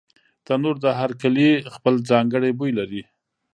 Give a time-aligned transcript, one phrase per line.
[0.45, 3.01] تنور د هر کلي خپل ځانګړی بوی لري